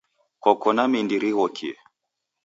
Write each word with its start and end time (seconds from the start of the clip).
Koko 0.43 0.67
na 0.75 0.83
mindi 0.91 1.15
righokie. 1.23 1.73